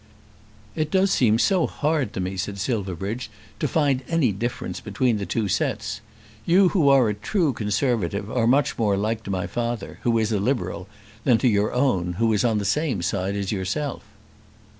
"It 0.75 0.89
does 0.89 1.11
seem 1.11 1.37
so 1.37 1.67
hard 1.67 2.11
to 2.13 2.19
me," 2.19 2.35
said 2.35 2.57
Silverbridge, 2.57 3.29
"to 3.59 3.67
find 3.67 4.01
any 4.07 4.31
difference 4.31 4.79
between 4.79 5.17
the 5.17 5.27
two 5.27 5.47
sets. 5.47 6.01
You 6.43 6.69
who 6.69 6.89
are 6.89 7.07
a 7.09 7.13
true 7.13 7.53
Conservative 7.53 8.27
are 8.31 8.47
much 8.47 8.79
more 8.79 8.97
like 8.97 9.21
to 9.25 9.29
my 9.29 9.45
father, 9.45 9.99
who 10.01 10.17
is 10.17 10.31
a 10.31 10.39
Liberal, 10.39 10.87
than 11.23 11.37
to 11.37 11.47
your 11.47 11.71
own, 11.71 12.13
who 12.13 12.33
is 12.33 12.43
on 12.43 12.57
the 12.57 12.65
same 12.65 13.03
side 13.03 13.35
as 13.35 13.51
yourself." 13.51 14.01